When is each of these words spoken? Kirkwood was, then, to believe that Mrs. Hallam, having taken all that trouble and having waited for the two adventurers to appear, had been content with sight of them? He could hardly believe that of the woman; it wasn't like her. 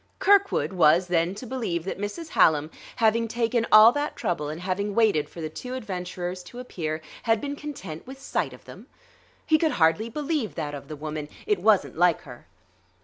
Kirkwood 0.17 0.73
was, 0.73 1.05
then, 1.05 1.35
to 1.35 1.45
believe 1.45 1.83
that 1.83 1.99
Mrs. 1.99 2.29
Hallam, 2.29 2.71
having 2.95 3.27
taken 3.27 3.67
all 3.71 3.91
that 3.91 4.15
trouble 4.15 4.49
and 4.49 4.59
having 4.61 4.95
waited 4.95 5.29
for 5.29 5.41
the 5.41 5.47
two 5.49 5.75
adventurers 5.75 6.41
to 6.45 6.57
appear, 6.57 7.03
had 7.21 7.39
been 7.39 7.55
content 7.55 8.07
with 8.07 8.19
sight 8.19 8.51
of 8.51 8.65
them? 8.65 8.87
He 9.45 9.59
could 9.59 9.73
hardly 9.73 10.09
believe 10.09 10.55
that 10.55 10.73
of 10.73 10.87
the 10.87 10.95
woman; 10.95 11.29
it 11.45 11.59
wasn't 11.59 11.99
like 11.99 12.21
her. 12.21 12.47